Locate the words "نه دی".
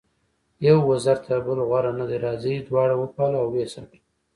1.99-2.17